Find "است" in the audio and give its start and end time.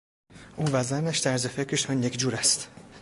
2.35-2.67